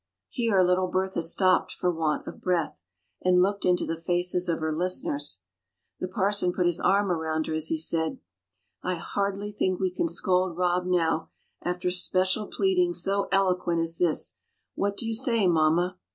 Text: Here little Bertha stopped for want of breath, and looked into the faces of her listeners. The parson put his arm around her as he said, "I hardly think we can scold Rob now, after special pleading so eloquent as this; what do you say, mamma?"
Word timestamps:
Here 0.29 0.63
little 0.63 0.87
Bertha 0.87 1.21
stopped 1.21 1.71
for 1.71 1.91
want 1.91 2.25
of 2.25 2.41
breath, 2.41 2.81
and 3.21 3.39
looked 3.39 3.65
into 3.65 3.85
the 3.85 3.95
faces 4.01 4.49
of 4.49 4.57
her 4.59 4.73
listeners. 4.73 5.41
The 5.99 6.07
parson 6.07 6.51
put 6.53 6.65
his 6.65 6.79
arm 6.79 7.11
around 7.11 7.45
her 7.45 7.53
as 7.53 7.67
he 7.67 7.77
said, 7.77 8.17
"I 8.81 8.95
hardly 8.95 9.51
think 9.51 9.79
we 9.79 9.91
can 9.93 10.07
scold 10.07 10.57
Rob 10.57 10.87
now, 10.87 11.29
after 11.61 11.91
special 11.91 12.47
pleading 12.47 12.95
so 12.95 13.27
eloquent 13.31 13.79
as 13.81 13.99
this; 13.99 14.37
what 14.73 14.97
do 14.97 15.05
you 15.05 15.13
say, 15.13 15.45
mamma?" 15.45 15.99